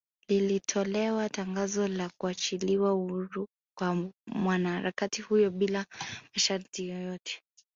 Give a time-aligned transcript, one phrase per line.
[0.27, 5.85] Lilitolewa tangazo la kuachiliwa huru kwa mwanaharakati huyo bila ya
[6.33, 7.41] masharti yoyote